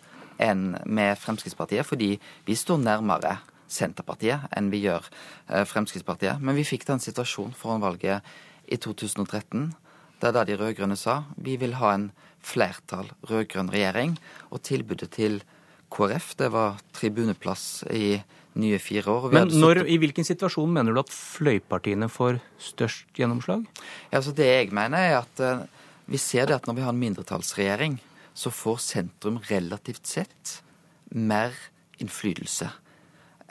enn 0.42 0.72
med 0.90 1.20
Fremskrittspartiet, 1.22 1.86
fordi 1.86 2.16
vi 2.48 2.56
står 2.58 2.82
nærmere 2.82 3.38
Senterpartiet 3.72 4.50
enn 4.58 4.72
vi 4.74 4.82
gjør 4.88 5.06
eh, 5.06 5.64
Fremskrittspartiet. 5.70 6.42
Men 6.42 6.58
vi 6.58 6.66
fikk 6.68 6.88
den 6.90 7.04
situasjonen 7.04 7.54
foran 7.58 7.84
valget 7.84 8.26
i 8.66 8.80
2013 8.82 9.70
der 10.22 10.36
da 10.36 10.44
de 10.46 10.58
rød-grønne 10.60 10.98
sa 11.00 11.24
vi 11.42 11.58
vil 11.62 11.78
ha 11.82 11.94
en 11.96 12.12
flertall 12.42 13.10
rød-grønn 13.30 13.72
regjering. 13.74 14.18
Og 14.52 14.64
tilbudet 14.66 15.12
til 15.18 15.42
KrF 15.92 16.36
det 16.40 16.52
var 16.54 16.80
tribuneplass 16.96 17.84
i 17.92 18.22
nye 18.60 18.80
fire 18.84 19.12
år. 19.12 19.30
Men 19.32 19.52
når, 19.62 19.86
I 19.88 19.98
hvilken 20.02 20.28
situasjon 20.28 20.72
mener 20.74 20.94
du 20.94 21.02
at 21.02 21.14
fløypartiene 21.14 22.10
får 22.12 22.42
størst 22.60 23.12
gjennomslag? 23.18 23.64
Ja, 24.10 24.20
altså 24.20 24.36
det 24.36 24.50
jeg 24.50 24.72
mener 24.76 25.00
er 25.00 25.22
at 25.22 25.44
uh, 25.44 25.68
Vi 26.12 26.18
ser 26.18 26.50
det 26.50 26.58
at 26.58 26.66
når 26.68 26.76
vi 26.76 26.82
har 26.84 26.92
en 26.92 27.00
mindretallsregjering, 27.00 28.02
så 28.34 28.50
får 28.52 28.82
sentrum 28.84 29.38
relativt 29.48 30.08
sett 30.08 30.58
mer 31.12 31.54
innflytelse 32.02 32.68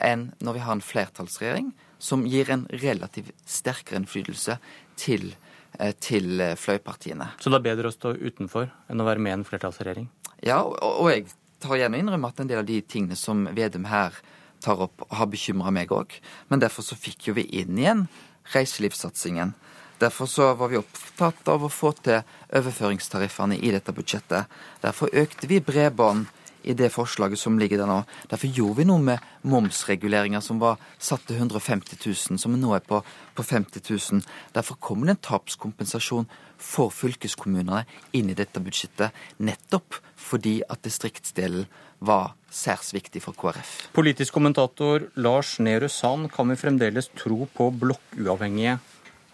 enn 0.01 0.27
når 0.41 0.57
vi 0.57 0.61
har 0.65 0.75
en 0.75 0.83
flertallsregjering 0.85 1.71
som 2.01 2.25
gir 2.25 2.49
en 2.49 2.67
relativt 2.83 3.31
sterkere 3.49 4.01
innflytelse 4.01 4.57
til 4.97 5.31
Eh, 5.31 5.50
til 5.99 6.41
eh, 6.41 6.57
fløypartiene. 6.59 7.31
Så 7.41 7.51
det 7.51 7.61
er 7.61 7.67
bedre 7.71 7.91
å 7.91 7.95
stå 7.95 8.13
utenfor 8.19 8.69
enn 8.91 9.01
å 9.01 9.07
være 9.07 9.23
med 9.23 9.33
i 9.33 9.37
en 9.39 9.47
flertallsregjering? 9.47 10.09
Ja, 10.45 10.61
og, 10.63 10.77
og 11.03 11.09
jeg 11.11 11.27
tar 11.61 11.79
gjerne 11.79 12.01
innrømme 12.01 12.31
at 12.31 12.41
en 12.41 12.49
del 12.49 12.61
av 12.61 12.69
de 12.69 12.79
tingene 12.81 13.17
som 13.19 13.45
Vedum 13.55 13.87
her 13.89 14.15
tar 14.61 14.81
opp, 14.85 15.03
har 15.09 15.29
bekymra 15.29 15.73
meg 15.73 15.93
òg. 15.93 16.13
Men 16.49 16.61
derfor 16.61 16.85
så 16.85 16.97
fikk 16.97 17.29
jo 17.29 17.37
vi 17.37 17.47
inn 17.61 17.79
igjen 17.79 18.05
reiselivssatsingen. 18.53 19.55
Derfor 20.01 20.25
så 20.25 20.47
var 20.57 20.71
vi 20.71 20.79
opptatt 20.79 21.49
av 21.53 21.65
å 21.65 21.69
få 21.69 21.91
til 22.01 22.23
overføringstariffene 22.57 23.59
i 23.61 23.73
dette 23.73 23.93
budsjettet. 23.93 24.49
Derfor 24.81 25.13
økte 25.13 25.49
vi 25.49 25.61
bredbånd 25.61 26.29
i 26.63 26.75
det 26.77 26.91
forslaget 26.93 27.39
som 27.39 27.57
ligger 27.59 27.81
der 27.81 27.89
nå. 27.89 28.01
Derfor 28.31 28.51
gjorde 28.53 28.81
vi 28.81 28.87
noe 28.89 29.01
med 29.03 29.25
momsreguleringa 29.47 30.41
som 30.43 30.61
var 30.61 30.79
satt 31.01 31.25
til 31.27 31.39
150 31.39 31.97
000, 32.05 32.39
som 32.41 32.55
nå 32.57 32.75
er 32.77 32.85
på, 32.85 33.01
på 33.35 33.45
50 33.45 33.85
000. 33.89 34.25
Derfor 34.55 34.79
kommer 34.81 35.09
det 35.09 35.17
en 35.17 35.25
tapskompensasjon 35.31 36.29
for 36.61 36.93
fylkeskommunene 36.93 37.85
inn 38.17 38.29
i 38.29 38.37
dette 38.37 38.61
budsjettet, 38.61 39.15
nettopp 39.41 39.97
fordi 40.21 40.59
at 40.69 40.83
distriktsdelen 40.85 41.65
var 42.01 42.33
særs 42.49 42.93
viktig 42.95 43.21
for 43.23 43.37
KrF. 43.37 43.91
Politisk 43.93 44.33
kommentator 44.33 45.05
Lars 45.21 45.57
Nehru 45.61 45.89
Sand, 45.89 46.31
kan 46.33 46.49
vi 46.49 46.57
fremdeles 46.57 47.11
tro 47.17 47.45
på 47.53 47.69
blokkuavhengige 47.81 48.79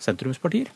sentrumspartier? 0.03 0.71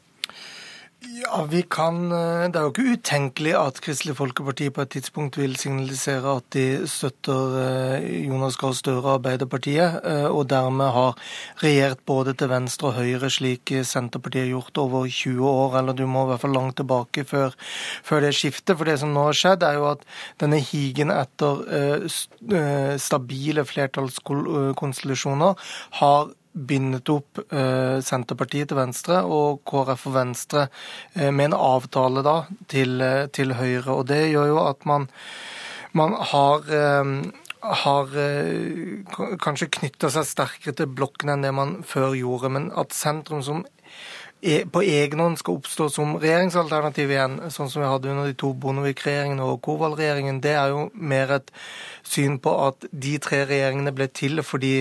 Ja, 1.31 1.45
vi 1.47 1.61
kan 1.63 2.11
eh, 2.11 2.49
Det 2.51 2.59
er 2.59 2.65
jo 2.65 2.71
ikke 2.73 2.93
utenkelig 2.97 3.51
at 3.55 3.77
Kristelig 3.79 4.17
Folkeparti 4.17 4.65
på 4.75 4.83
et 4.83 4.89
tidspunkt 4.91 5.37
vil 5.39 5.53
signalisere 5.55 6.33
at 6.41 6.47
de 6.51 6.63
støtter 6.91 7.53
eh, 7.61 8.07
Jonas 8.25 8.57
Gahr 8.59 8.75
Støre 8.75 8.99
og 8.99 9.13
Arbeiderpartiet, 9.13 10.01
eh, 10.03 10.27
og 10.27 10.49
dermed 10.51 10.91
har 10.91 11.15
regjert 11.63 12.03
både 12.05 12.33
til 12.35 12.51
venstre 12.51 12.89
og 12.89 12.99
høyre, 12.99 13.29
slik 13.31 13.71
Senterpartiet 13.87 14.43
har 14.43 14.51
gjort 14.57 14.81
over 14.83 15.07
20 15.07 15.47
år. 15.47 15.79
Eller 15.79 15.95
du 15.95 16.03
må 16.03 16.25
i 16.25 16.33
hvert 16.33 16.43
fall 16.43 16.57
langt 16.57 16.75
tilbake 16.81 17.23
før, 17.23 17.55
før 18.03 18.27
det 18.27 18.33
skiftet. 18.35 18.75
For 18.75 18.91
det 18.91 18.97
som 18.99 19.15
nå 19.15 19.23
har 19.29 19.39
skjedd, 19.39 19.63
er 19.63 19.79
jo 19.79 19.87
at 19.93 20.03
denne 20.43 20.59
higen 20.59 21.15
etter 21.15 22.11
stabile 22.99 23.63
flertallskonstellasjoner 23.71 25.67
har 26.01 26.35
bindet 26.53 27.09
opp 27.11 27.39
eh, 27.51 27.99
Senterpartiet 28.03 28.71
til 28.71 28.79
Venstre 28.79 29.21
og 29.23 29.61
KrF 29.67 30.07
og 30.09 30.15
Venstre 30.15 30.65
eh, 31.15 31.29
med 31.31 31.51
en 31.51 31.57
avtale 31.57 32.23
da 32.25 32.37
til, 32.71 32.97
eh, 33.01 33.27
til, 33.33 33.55
Høyre. 33.55 33.95
Og 33.95 34.07
Det 34.09 34.23
gjør 34.31 34.51
jo 34.51 34.59
at 34.65 34.85
man, 34.85 35.07
man 35.97 36.15
har, 36.31 36.67
har 37.83 38.15
kanskje 39.43 39.71
knytta 39.77 40.11
seg 40.13 40.27
sterkere 40.27 40.75
til 40.77 40.91
blokken 40.91 41.33
enn 41.33 41.45
det 41.45 41.53
man 41.55 41.77
før 41.87 42.15
gjorde. 42.17 42.51
Men 42.57 42.71
at 42.79 42.95
sentrum 42.95 43.43
som 43.45 43.65
på 44.41 44.81
egen 44.81 45.19
hånd 45.21 45.37
skal 45.37 45.59
oppstå 45.59 45.85
som 45.93 46.15
regjeringsalternativ 46.17 47.11
igjen, 47.13 47.35
sånn 47.53 47.69
som 47.69 47.83
vi 47.83 47.89
hadde 47.89 48.09
under 48.09 48.25
de 48.25 48.33
to 48.41 48.49
Bondevik-regjeringene 48.57 49.45
og 49.45 49.59
Korvald-regjeringen, 49.67 50.39
det 50.41 50.55
er 50.57 50.71
jo 50.73 50.87
mer 50.97 51.35
et 51.35 51.51
syn 52.01 52.39
på 52.41 52.53
at 52.65 52.87
de 52.89 53.13
tre 53.21 53.43
regjeringene 53.45 53.93
ble 53.93 54.07
til 54.09 54.41
fordi 54.41 54.73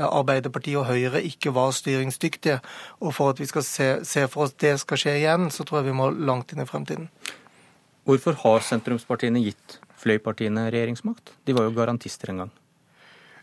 Arbeiderpartiet 0.00 0.80
og 0.80 0.88
Høyre 0.88 1.20
ikke 1.28 1.52
var 1.52 1.76
styringsdyktige. 1.76 2.62
Og 3.04 3.12
for 3.18 3.34
at 3.34 3.42
vi 3.42 3.50
skal 3.52 3.66
se, 3.68 3.90
se 4.08 4.24
for 4.32 4.46
oss 4.46 4.56
det 4.56 4.78
skal 4.80 5.04
skje 5.04 5.18
igjen, 5.20 5.50
så 5.52 5.68
tror 5.68 5.82
jeg 5.82 5.90
vi 5.90 5.98
må 6.00 6.08
langt 6.08 6.56
inn 6.56 6.64
i 6.64 6.68
fremtiden. 6.68 7.12
Hvorfor 8.08 8.40
har 8.46 8.64
sentrumspartiene 8.64 9.44
gitt 9.44 9.78
fløypartiene 10.00 10.70
regjeringsmakt? 10.72 11.36
De 11.44 11.54
var 11.54 11.68
jo 11.68 11.76
garantister 11.76 12.32
en 12.32 12.46
gang. 12.46 12.58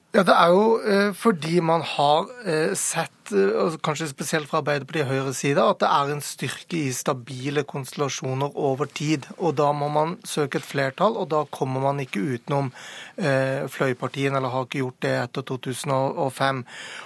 Ja, 0.10 0.24
Det 0.26 0.34
er 0.34 0.50
jo 0.50 0.64
eh, 0.82 1.14
fordi 1.14 1.60
man 1.62 1.86
har 1.86 2.26
eh, 2.42 2.74
sett 2.74 3.19
Eh, 3.32 3.76
kanskje 3.84 4.08
spesielt 4.10 4.50
fra 4.50 4.60
Arbeiderpartiet 4.64 5.06
og 5.06 5.12
Høyres 5.12 5.40
side, 5.44 5.62
at 5.62 5.80
det 5.84 5.90
er 5.90 6.12
en 6.14 6.22
styrke 6.24 6.78
i 6.80 6.94
stabile 6.96 7.64
konstellasjoner 7.68 8.56
over 8.58 8.90
tid. 8.90 9.28
Og 9.38 9.56
da 9.60 9.70
må 9.76 9.90
man 9.94 10.16
søke 10.28 10.60
et 10.60 10.66
flertall, 10.66 11.18
og 11.20 11.30
da 11.34 11.44
kommer 11.54 11.84
man 11.84 12.02
ikke 12.02 12.24
utenom 12.24 12.72
eh, 13.18 13.68
fløypartiene, 13.70 14.40
eller 14.40 14.54
har 14.54 14.66
ikke 14.66 14.82
gjort 14.82 15.02
det 15.06 15.14
etter 15.24 15.46
2005. 15.52 16.64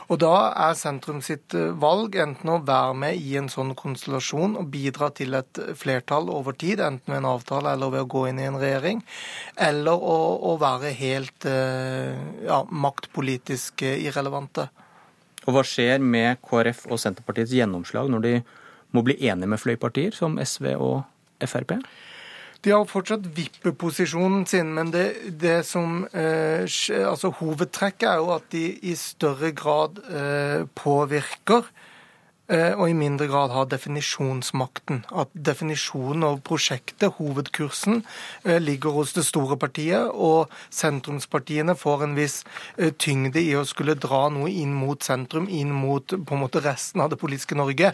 Og 0.10 0.22
da 0.24 0.34
er 0.68 0.78
sentrum 0.80 1.24
sitt 1.26 1.56
eh, 1.58 1.74
valg 1.84 2.16
enten 2.24 2.54
å 2.54 2.62
være 2.64 2.94
med 3.04 3.20
i 3.20 3.36
en 3.42 3.52
sånn 3.52 3.76
konstellasjon 3.80 4.58
og 4.62 4.70
bidra 4.74 5.12
til 5.16 5.36
et 5.40 5.64
flertall 5.80 6.32
over 6.32 6.56
tid, 6.56 6.84
enten 6.84 7.14
ved 7.14 7.24
en 7.24 7.32
avtale 7.34 7.76
eller 7.76 7.92
ved 7.94 8.06
å 8.06 8.12
gå 8.16 8.28
inn 8.30 8.40
i 8.40 8.48
en 8.48 8.62
regjering, 8.62 9.04
eller 9.70 9.98
å, 9.98 10.20
å 10.54 10.56
være 10.62 10.94
helt 10.98 11.50
eh, 11.50 12.16
ja, 12.48 12.64
maktpolitisk 12.70 13.84
irrelevante. 13.84 14.70
Og 15.44 15.56
hva 15.56 15.64
skjer 15.68 16.00
med 16.04 16.40
KrF 16.46 16.86
og 16.90 17.02
Senterpartiets 17.02 17.54
gjennomslag 17.56 18.10
når 18.12 18.26
de 18.26 18.34
må 18.94 19.04
bli 19.06 19.18
enige 19.28 19.50
med 19.50 19.62
fløypartier 19.62 20.16
som 20.16 20.38
SV 20.40 20.74
og 20.78 21.02
Frp? 21.50 21.76
De 22.64 22.72
har 22.72 22.86
fortsatt 22.88 23.26
vippeposisjonen 23.36 24.46
sin, 24.48 24.70
men 24.78 24.94
det, 24.94 25.08
det 25.42 25.66
som 25.68 26.06
eh, 26.16 26.64
altså 27.10 27.34
Hovedtrekket 27.42 28.08
er 28.08 28.22
jo 28.22 28.30
at 28.38 28.46
de 28.54 28.70
i 28.88 28.94
større 28.96 29.52
grad 29.52 30.00
eh, 30.08 30.64
påvirker 30.80 31.68
og 32.76 32.90
i 32.90 32.96
mindre 32.98 33.30
grad 33.32 33.54
har 33.56 33.70
definisjonsmakten. 33.72 35.04
At 35.16 35.30
definisjonen 35.32 36.26
av 36.28 36.42
prosjektet, 36.44 37.16
hovedkursen, 37.16 38.02
eh, 38.44 38.60
ligger 38.60 38.92
hos 38.92 39.14
det 39.14 39.24
store 39.24 39.56
partiet, 39.58 40.12
og 40.12 40.52
sentrumspartiene 40.70 41.76
får 41.80 42.04
en 42.04 42.16
viss 42.16 42.44
eh, 42.78 42.92
tyngde 42.92 43.40
i 43.40 43.54
å 43.56 43.64
skulle 43.66 43.96
dra 43.96 44.28
noe 44.30 44.52
inn 44.52 44.74
mot 44.76 45.02
sentrum, 45.02 45.48
inn 45.48 45.72
mot 45.72 46.04
på 46.04 46.36
en 46.36 46.42
måte 46.42 46.60
resten 46.64 47.02
av 47.02 47.10
det 47.14 47.20
politiske 47.22 47.56
Norge. 47.56 47.94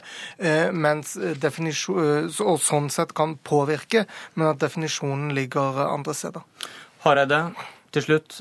Mens 0.73 1.15
og 1.19 2.57
sånn 2.63 2.89
sett 2.89 3.13
kan 3.13 3.35
påvirke, 3.43 4.05
men 4.35 4.47
at 4.49 4.61
definisjonen 4.61 5.33
ligger 5.35 5.77
andre 5.85 6.15
steder. 6.15 6.41
Hareide, 7.03 7.41
til 7.91 8.05
slutt. 8.05 8.39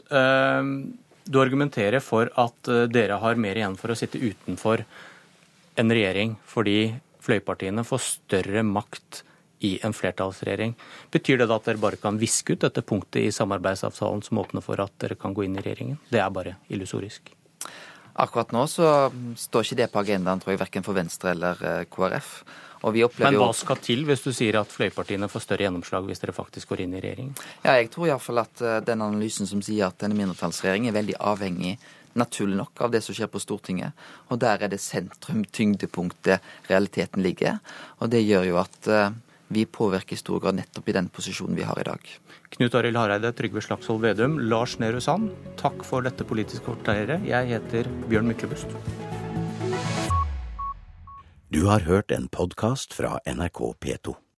Du 1.28 1.40
argumenterer 1.40 2.00
for 2.04 2.30
at 2.40 2.70
dere 2.92 3.20
har 3.20 3.40
mer 3.40 3.58
igjen 3.58 3.76
for 3.80 3.92
å 3.92 3.98
sitte 3.98 4.20
utenfor 4.20 4.84
en 5.78 5.94
regjering 5.94 6.36
fordi 6.48 6.78
fløypartiene 7.24 7.84
får 7.86 8.04
større 8.04 8.64
makt 8.66 9.22
i 9.66 9.78
en 9.82 9.94
flertallsregjering. 9.94 10.74
Betyr 11.10 11.40
det 11.40 11.48
da 11.50 11.58
at 11.58 11.66
dere 11.66 11.82
bare 11.82 11.98
kan 12.00 12.18
viske 12.20 12.54
ut 12.54 12.62
dette 12.62 12.84
punktet 12.86 13.24
i 13.24 13.34
samarbeidsavtalen 13.34 14.22
som 14.26 14.38
åpner 14.42 14.62
for 14.64 14.80
at 14.82 14.94
dere 15.02 15.18
kan 15.18 15.34
gå 15.34 15.46
inn 15.46 15.58
i 15.58 15.64
regjeringen? 15.64 15.98
Det 16.12 16.22
er 16.22 16.30
bare 16.34 16.56
illusorisk. 16.70 17.32
Akkurat 18.18 18.54
nå 18.54 18.64
så 18.70 19.10
står 19.38 19.66
ikke 19.66 19.78
det 19.78 19.90
på 19.92 20.00
agendaen, 20.02 20.40
tror 20.42 20.54
jeg, 20.54 20.62
verken 20.62 20.86
for 20.86 20.96
Venstre 20.96 21.34
eller 21.34 21.60
eh, 21.62 21.84
KrF. 21.90 22.32
Og 22.86 22.94
vi 22.94 23.02
Men 23.18 23.34
hva 23.38 23.50
skal 23.54 23.78
til 23.82 24.04
hvis 24.06 24.22
du 24.22 24.30
sier 24.34 24.60
at 24.60 24.70
fløypartiene 24.70 25.26
får 25.30 25.42
større 25.42 25.66
gjennomslag 25.66 26.06
hvis 26.06 26.22
dere 26.22 26.34
faktisk 26.34 26.70
går 26.70 26.84
inn 26.84 26.94
i 26.94 27.02
regjering? 27.02 27.32
Ja, 27.64 27.74
jeg 27.78 27.90
tror 27.94 28.06
iallfall 28.06 28.42
at 28.44 28.62
eh, 28.62 28.80
den 28.86 29.02
analysen 29.02 29.50
som 29.50 29.62
sier 29.62 29.90
at 29.90 29.98
denne 30.02 30.18
mindretallsregjeringen 30.18 30.92
er 30.92 30.98
veldig 30.98 31.18
avhengig 31.18 31.76
naturlig 32.18 32.58
nok 32.58 32.82
av 32.84 32.92
det 32.94 33.02
som 33.04 33.16
skjer 33.16 33.30
på 33.32 33.42
Stortinget. 33.42 33.96
Og 34.32 34.40
der 34.42 34.64
er 34.64 34.72
det 34.72 34.80
sentrum, 34.82 35.44
tyngdepunktet, 35.44 36.44
realiteten 36.70 37.24
ligger. 37.24 37.58
Og 38.00 38.12
det 38.12 38.24
gjør 38.24 38.46
jo 38.48 38.60
at 38.62 38.90
eh, 38.92 39.16
vi 39.48 39.64
påvirker 39.64 40.16
i 40.16 40.20
stor 40.20 40.42
grad 40.44 40.58
nettopp 40.58 40.88
i 40.88 40.96
den 40.96 41.08
posisjonen 41.12 41.56
vi 41.56 41.64
har 41.64 41.80
i 41.80 41.86
dag. 41.88 42.10
Knut 42.56 42.76
Arild 42.76 43.00
Hareide, 43.00 43.32
Trygve 43.36 43.62
Slagsvold 43.64 44.04
Vedum, 44.04 44.38
Lars 44.48 44.76
Nehru 44.80 45.00
Sand, 45.04 45.32
takk 45.60 45.80
for 45.88 46.04
dette 46.04 46.26
politiske 46.28 46.64
kvarteret. 46.68 47.24
Jeg 47.28 47.52
heter 47.54 47.88
Bjørn 48.08 48.28
Myklebust. 48.28 48.76
Du 51.48 51.64
har 51.64 51.86
hørt 51.88 52.12
en 52.12 52.28
podkast 52.28 52.92
fra 52.92 53.16
NRK 53.24 53.62
P2. 53.80 54.18